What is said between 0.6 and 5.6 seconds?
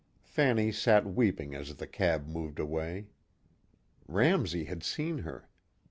sat weeping as the cab moved away. Ramsey had seen her.